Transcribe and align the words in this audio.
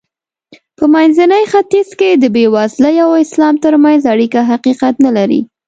په 0.77 0.85
منځني 0.93 1.43
ختیځ 1.51 1.89
کې 1.99 2.09
د 2.17 2.23
بېوزلۍ 2.35 2.95
او 3.05 3.09
اسلام 3.25 3.55
ترمنځ 3.65 4.01
اړیکه 4.13 4.39
حقیقت 4.51 4.95
نه 5.05 5.11
لري. 5.17 5.39